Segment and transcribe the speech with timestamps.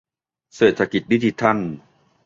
[0.55, 1.57] เศรษฐกิจดิจิทัล